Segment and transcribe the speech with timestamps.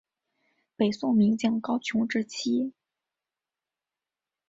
[0.75, 2.73] 北宋名将高琼之妻。